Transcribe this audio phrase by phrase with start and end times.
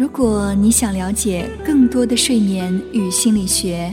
[0.00, 3.92] 如果你想了解更多的睡眠与心理学，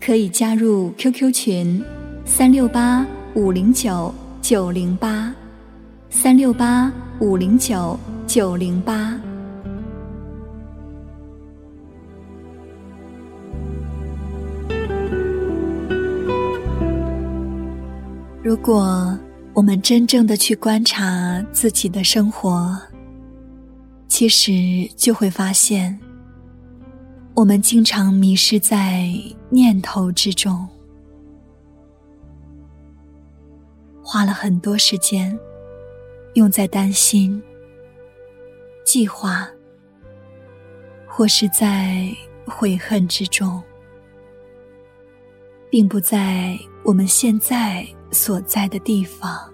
[0.00, 1.84] 可以加入 QQ 群：
[2.24, 5.30] 三六八五零九九零八，
[6.08, 9.14] 三六八五零九九零八。
[18.42, 19.18] 如果
[19.52, 22.74] 我们真正的去观察自己的生活，
[24.10, 24.52] 其实
[24.96, 25.98] 就会发现，
[27.32, 29.08] 我们经常迷失在
[29.48, 30.68] 念头之中，
[34.02, 35.38] 花了很多时间
[36.34, 37.40] 用在担心、
[38.84, 39.48] 计划，
[41.06, 42.12] 或是在
[42.46, 43.62] 悔恨之中，
[45.70, 49.50] 并不在我们现在所在的地方。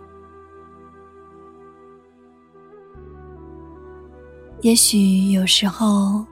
[4.66, 6.26] 也许有时候，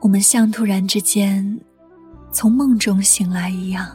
[0.00, 1.60] 我们像突然之间
[2.32, 3.86] 从梦中醒来一样，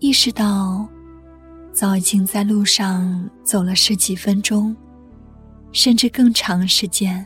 [0.00, 0.86] 意识到
[1.72, 4.76] 早已经在路上走了十几分钟，
[5.72, 7.24] 甚至更长时间，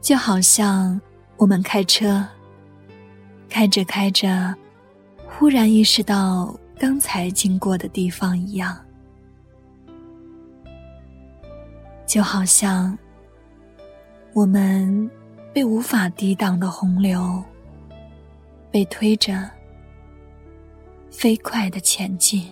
[0.00, 0.98] 就好像
[1.36, 2.26] 我们开车
[3.46, 4.54] 开着开着，
[5.28, 8.74] 忽然意识到刚才经过的地方一样。
[12.10, 12.98] 就好像
[14.32, 15.08] 我们
[15.54, 17.40] 被无法抵挡的洪流
[18.68, 19.48] 被推着
[21.08, 22.48] 飞快的前进，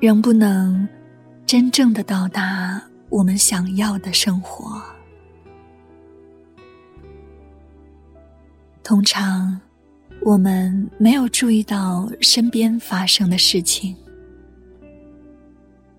[0.00, 0.88] 仍不能
[1.44, 2.80] 真正的到达
[3.10, 4.82] 我们想要的生活。
[8.82, 9.60] 通常，
[10.22, 13.94] 我们没有注意到身边发生的事情。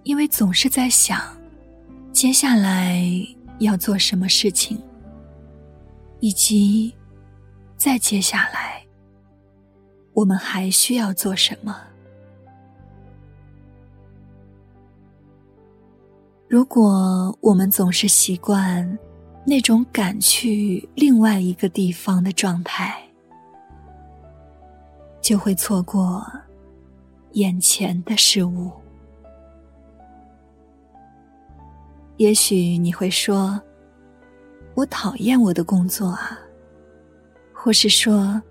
[0.05, 1.19] 因为总是在想，
[2.11, 3.03] 接下来
[3.57, 4.79] 要做什么事情，
[6.19, 6.93] 以及
[7.75, 8.85] 再接下来
[10.13, 11.75] 我们还需要做什么。
[16.47, 18.97] 如果我们总是习惯
[19.43, 22.95] 那种赶去另外一个地方的状态，
[25.19, 26.23] 就会错过
[27.31, 28.71] 眼前的事物。
[32.17, 33.61] 也许你会说
[34.73, 36.39] ：“我讨厌我的工作啊。”
[37.51, 38.41] 或是说：“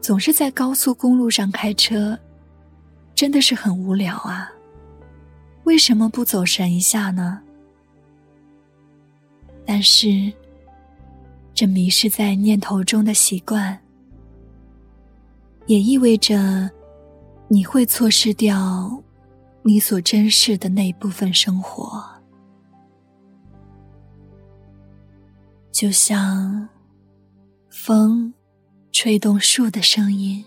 [0.00, 2.18] 总是在高速公路上开车，
[3.14, 4.50] 真的是很无聊啊。”
[5.64, 7.40] 为什么不走神一下呢？
[9.64, 10.30] 但是，
[11.54, 13.76] 这迷失在念头中的习惯，
[15.66, 16.70] 也意味着
[17.48, 19.02] 你会错失掉
[19.62, 22.04] 你所珍视的那部分生活。
[25.74, 26.68] 就像
[27.68, 28.32] 风
[28.92, 30.44] 吹动树的声音，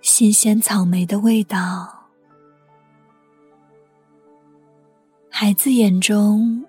[0.00, 2.08] 新鲜草莓的味道，
[5.28, 6.64] 孩子眼中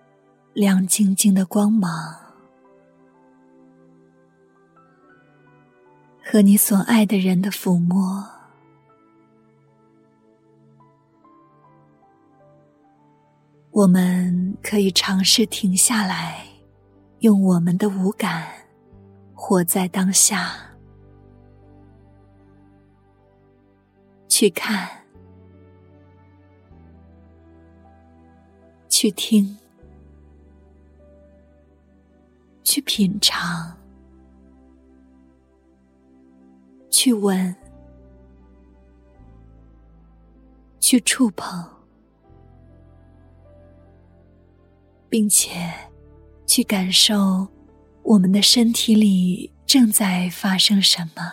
[0.53, 1.94] 亮晶晶的光芒，
[6.25, 8.37] 和你所爱的人的抚摸。
[13.77, 16.47] 我们可以尝试停下来，
[17.19, 18.51] 用我们的五感
[19.35, 20.51] 活在当下，
[24.27, 24.89] 去看，
[28.89, 29.56] 去听，
[32.63, 33.77] 去品尝，
[36.89, 37.56] 去闻，
[40.80, 41.76] 去触碰。
[45.18, 45.50] 并且，
[46.46, 47.48] 去感受
[48.04, 51.24] 我们的身体里正在发生什么。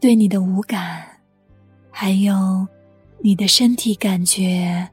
[0.00, 1.20] 对你的五感，
[1.88, 2.66] 还有
[3.22, 4.90] 你的身体感觉，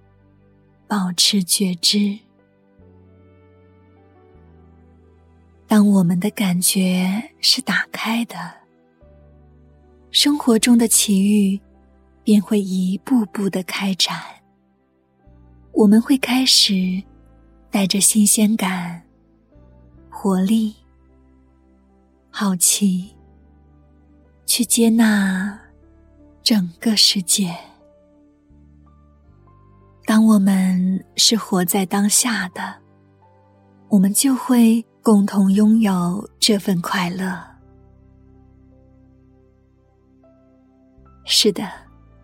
[0.88, 2.20] 保持觉知。
[5.66, 8.38] 当我们的感觉是打开的，
[10.12, 11.60] 生活中的奇遇
[12.24, 14.22] 便会一步步的开展。
[15.74, 17.02] 我们会开始
[17.70, 19.02] 带着新鲜感、
[20.10, 20.76] 活力、
[22.30, 23.16] 好奇，
[24.46, 25.60] 去接纳
[26.44, 27.56] 整个世界。
[30.06, 32.76] 当我们是活在当下的，
[33.88, 37.42] 我们就会共同拥有这份快乐。
[41.24, 41.68] 是的，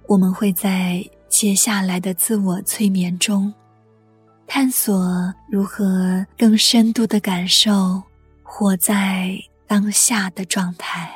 [0.07, 1.03] 我们会在
[1.39, 3.54] 接下来的自我催眠中，
[4.48, 8.01] 探索如何更深度的感受
[8.42, 9.38] 活在
[9.68, 11.13] 当下的状态。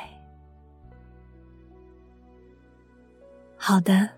[3.56, 4.08] 好的，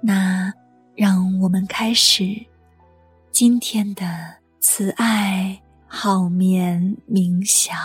[0.00, 0.50] 那
[0.96, 2.34] 让我们开始
[3.30, 7.76] 今天的慈爱好眠冥想。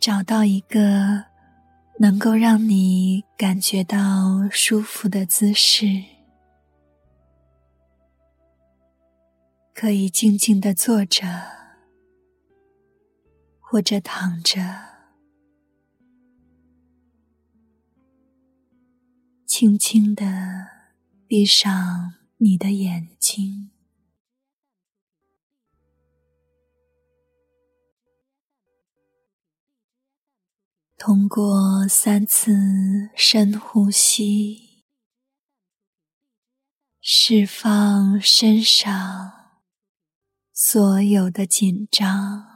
[0.00, 1.26] 找到一个
[1.98, 6.02] 能够让你感觉到舒服的姿势，
[9.74, 11.26] 可以静静的坐着，
[13.58, 14.62] 或者躺着，
[19.44, 20.24] 轻轻的
[21.26, 23.70] 闭上你的眼睛。
[31.02, 32.52] 通过三次
[33.16, 34.84] 深呼吸，
[37.00, 39.32] 释放身上
[40.52, 42.49] 所有的紧张，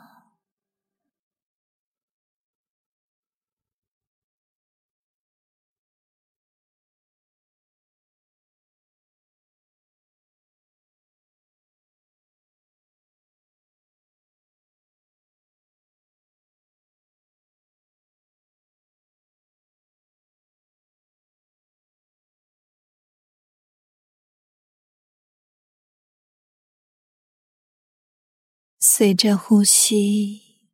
[28.97, 30.69] 随着呼吸，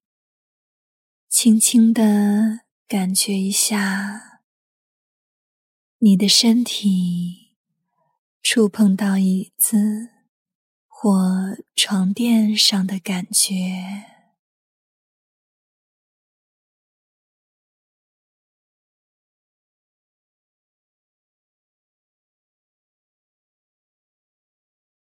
[1.30, 4.42] 轻轻的感觉一下
[6.00, 7.56] 你的身体
[8.42, 10.10] 触碰到椅子
[10.86, 14.04] 或床垫上的感觉，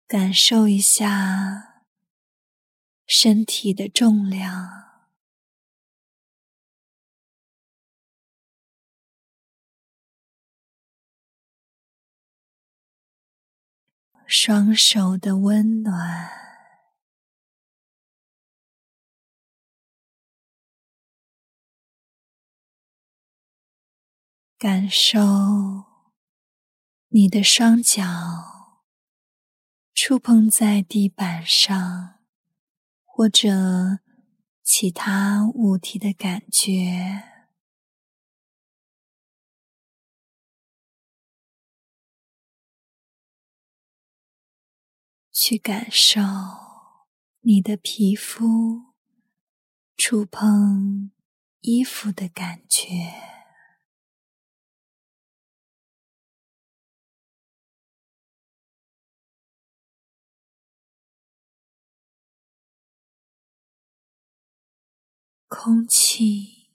[0.08, 1.71] 感受一下。
[3.14, 5.04] 身体的重量，
[14.26, 16.30] 双手的温暖，
[24.58, 25.20] 感受
[27.10, 28.02] 你的双脚
[29.94, 32.21] 触碰在地板上。
[33.22, 34.00] 或者
[34.64, 37.22] 其他物体的感觉，
[45.32, 46.20] 去感受
[47.42, 48.96] 你的皮肤
[49.96, 51.12] 触碰
[51.60, 53.41] 衣服的感觉。
[65.54, 66.70] 空气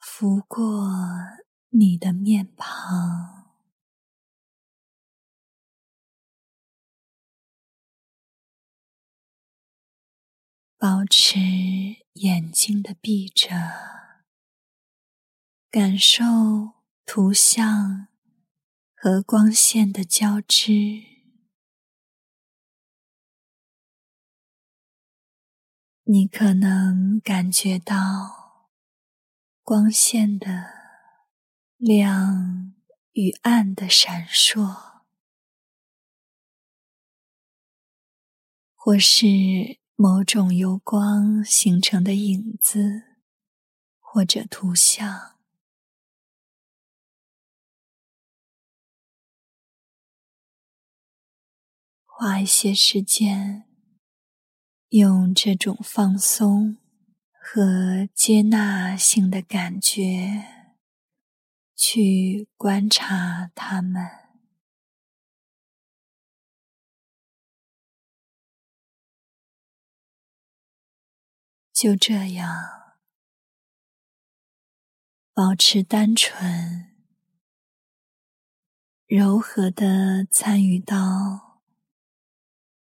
[0.00, 0.90] 拂过
[1.68, 3.54] 你的面庞，
[10.76, 11.38] 保持
[12.14, 13.54] 眼睛的闭着，
[15.70, 16.24] 感受
[17.06, 18.08] 图像
[18.96, 21.17] 和光线的交织。
[26.10, 28.64] 你可能感觉到
[29.62, 30.48] 光线的
[31.76, 32.72] 亮
[33.12, 35.02] 与暗的闪烁，
[38.74, 39.26] 或是
[39.96, 43.18] 某种由光形成的影子
[43.98, 45.36] 或者图像，
[52.06, 53.67] 花一些时间，
[54.90, 56.78] 用这种放松
[57.30, 60.44] 和接纳性的感觉
[61.76, 64.02] 去观察它们。
[71.70, 72.96] 就这样，
[75.34, 76.96] 保持单纯、
[79.06, 81.62] 柔和的参与到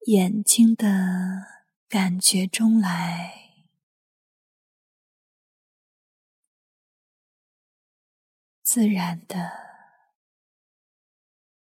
[0.07, 1.60] 眼睛的
[1.91, 3.65] 感觉中来，
[8.63, 9.51] 自然的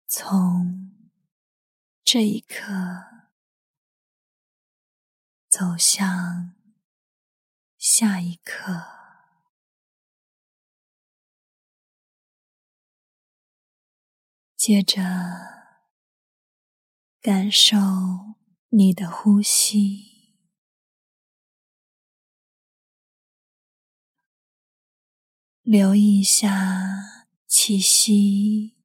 [0.07, 0.93] 从
[2.05, 2.63] 这一刻
[5.49, 6.55] 走向。
[7.79, 8.85] 下一刻，
[14.57, 15.01] 接着
[17.21, 17.77] 感受
[18.71, 20.18] 你的呼吸，
[25.71, 28.79] 留意一下气息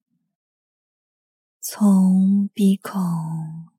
[1.62, 3.70] 从鼻孔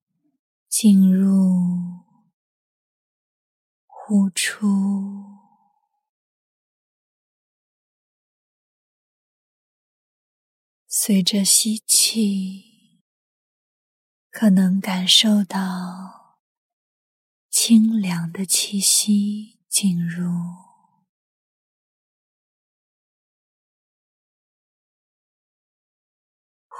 [0.70, 2.00] 进入。
[3.86, 5.38] 呼出，
[10.88, 13.02] 随着吸气，
[14.30, 16.38] 可能感受到
[17.50, 20.63] 清凉的气息进入；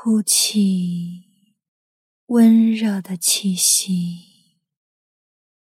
[0.07, 1.57] 呼气，
[2.27, 4.61] 温热的气息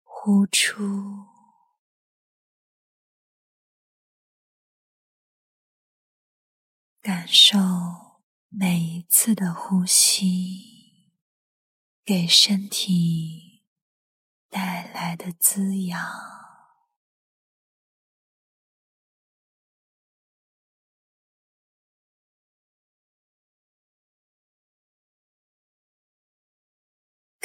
[0.02, 1.28] 呼出。
[7.00, 7.60] 感受
[8.50, 11.12] 每一次的呼吸
[12.04, 13.62] 给身体
[14.50, 16.04] 带来的滋养，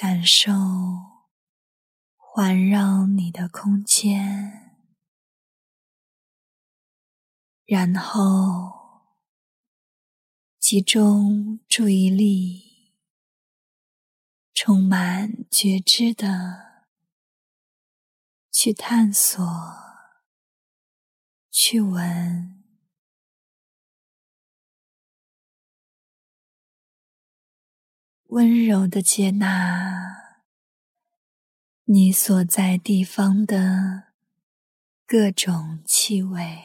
[0.00, 0.52] 感受
[2.14, 4.86] 环绕你的空间，
[7.66, 8.78] 然后。
[10.60, 12.94] 集中注意力，
[14.52, 16.84] 充满觉知的
[18.52, 19.42] 去探索，
[21.50, 22.57] 去闻，
[28.28, 30.42] 温柔的接纳
[31.84, 34.12] 你所在地方的
[35.06, 36.64] 各种气味。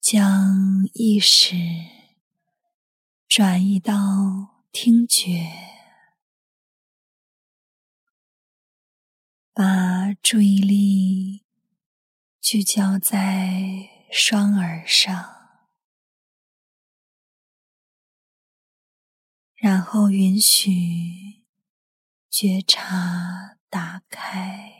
[0.00, 1.56] 将意识
[3.26, 5.50] 转移到听觉，
[9.52, 11.42] 把注意力
[12.42, 15.70] 聚焦在双耳上，
[19.54, 21.44] 然后允许
[22.28, 24.72] 觉察打开。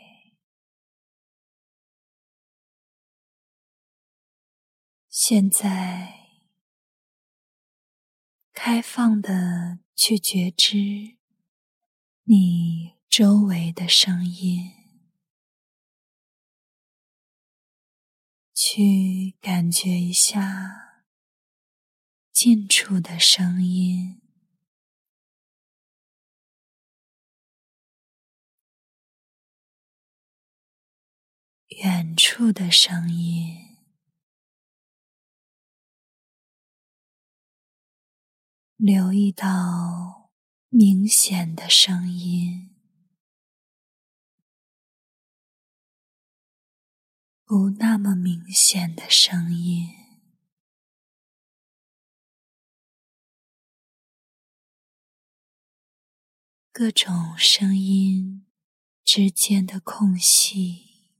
[5.07, 6.41] 现在，
[8.51, 11.17] 开放的去觉知
[12.23, 14.82] 你周围的声音，
[18.65, 21.03] 去感觉一下
[22.31, 24.21] 近处的声音，
[31.67, 33.75] 远处的声音。
[38.77, 40.31] 留意到
[40.69, 42.72] 明显的声音，
[47.55, 49.87] 不那么明显的声音，
[56.71, 58.47] 各种声音
[59.05, 61.11] 之间的空隙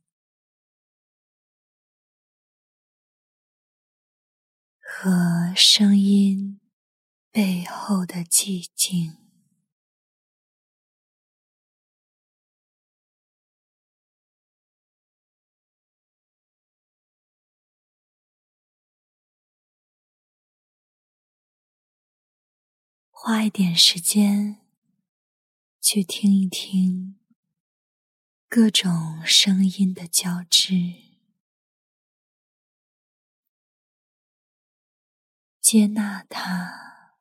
[4.81, 6.59] 和声音。
[7.29, 9.22] 背后的寂静，
[23.25, 24.57] 花一点时间
[25.79, 27.17] 去听一听
[28.49, 30.73] 各种声音的交织
[35.61, 37.15] 接纳它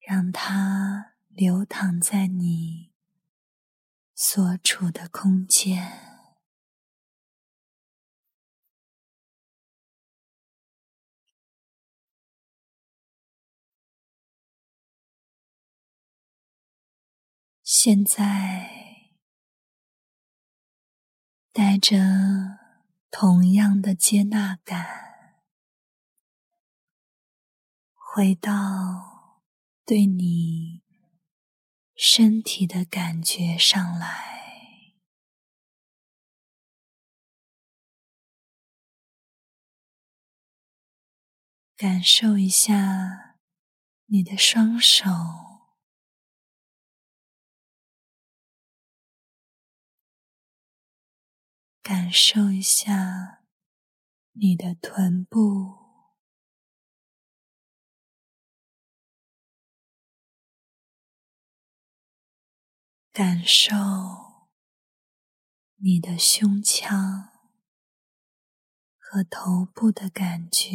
[0.00, 2.90] 让它流淌在你
[4.16, 6.11] 所处的空间。
[17.84, 19.10] 现在，
[21.52, 21.98] 带着
[23.10, 24.86] 同样的接纳感，
[27.92, 29.42] 回到
[29.84, 30.84] 对你
[31.96, 34.94] 身体的感觉上来，
[41.76, 43.38] 感受一下
[44.06, 45.51] 你的双手。
[51.82, 53.42] 感受一下
[54.34, 55.78] 你的臀部，
[63.12, 63.74] 感受
[65.78, 67.30] 你的胸腔
[68.96, 70.70] 和头部的感觉，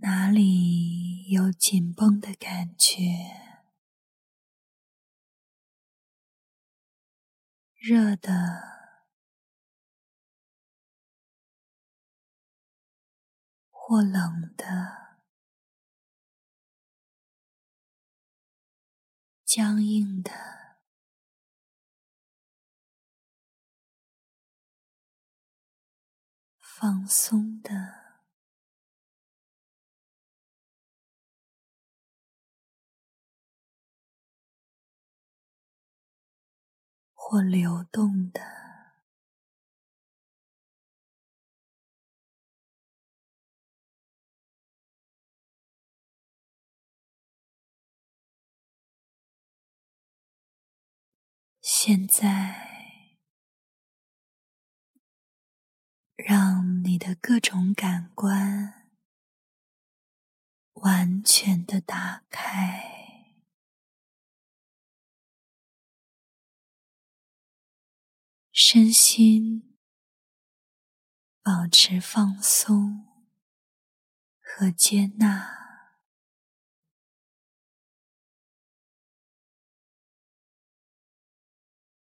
[0.00, 3.49] 哪里有紧绷的感觉？
[7.80, 8.30] 热的
[13.70, 15.16] 或冷的，
[19.46, 20.30] 僵硬的，
[26.60, 27.99] 放松的，
[37.30, 38.40] 或流动的，
[51.62, 53.16] 现在，
[56.16, 58.90] 让你的各种感官
[60.72, 62.99] 完全的打开。
[68.62, 69.78] 身心
[71.42, 73.06] 保持放松
[74.38, 75.96] 和接纳，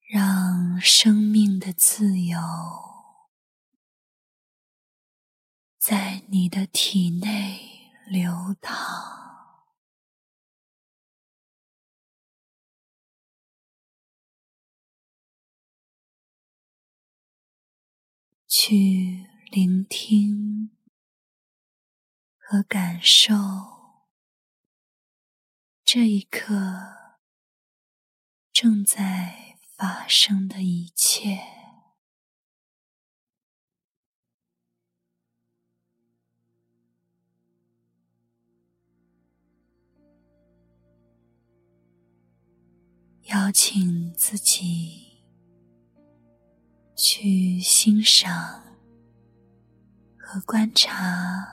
[0.07, 2.39] 让生命的自由
[5.79, 9.22] 在你的体内流淌。
[18.65, 20.71] 去聆听
[22.37, 23.33] 和感受
[25.83, 26.45] 这一刻
[28.53, 31.39] 正在发生的一切，
[43.23, 45.12] 邀请自己。
[47.05, 48.33] 去欣赏
[50.17, 51.45] 和观察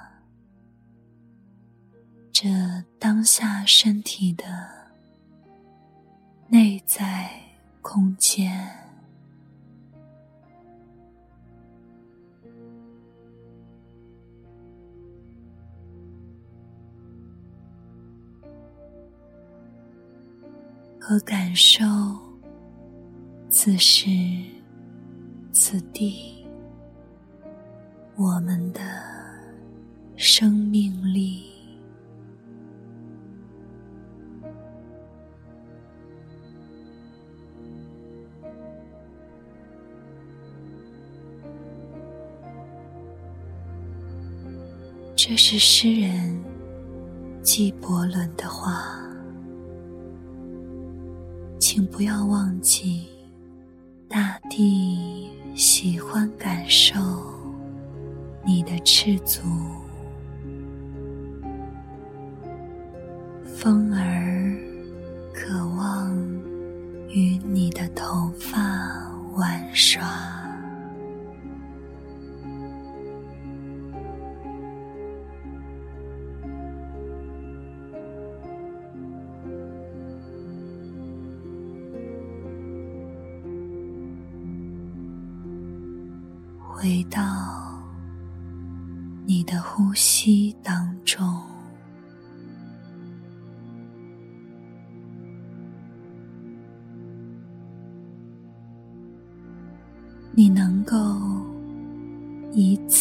[2.30, 2.48] 这
[3.00, 4.44] 当下身体的
[6.46, 7.28] 内在
[7.82, 8.64] 空间，
[21.00, 21.84] 和感受
[23.50, 24.08] 此时。
[25.62, 26.46] 此地，
[28.16, 28.80] 我们的
[30.16, 31.42] 生命力，
[45.14, 46.42] 这是诗人
[47.42, 48.98] 纪伯伦的话，
[51.58, 53.06] 请不要忘记
[54.08, 55.28] 大地。
[55.54, 56.98] 喜欢感受
[58.46, 59.42] 你的赤足，
[63.44, 64.56] 风儿
[65.34, 66.16] 渴望
[67.08, 68.58] 与你的头发
[69.36, 70.39] 玩耍。
[100.40, 100.96] 你能够
[102.54, 102.99] 一次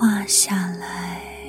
[0.00, 1.39] 画下来。